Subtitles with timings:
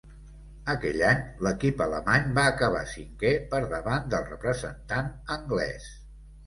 [0.73, 5.97] Aquell any l'equip alemany va acabar cinquè, per davant del representant anglès.